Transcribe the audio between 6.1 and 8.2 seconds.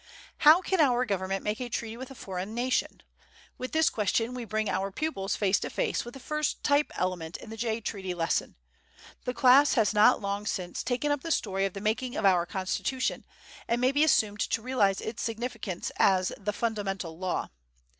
the first type element in the Jay Treaty